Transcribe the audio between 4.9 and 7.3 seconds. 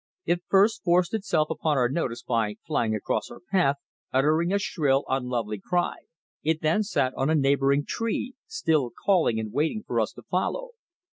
unlovely cry. It then sat on